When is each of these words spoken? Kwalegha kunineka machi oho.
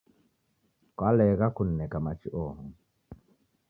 Kwalegha 0.97 1.47
kunineka 1.55 1.97
machi 2.05 2.27
oho. 2.43 2.61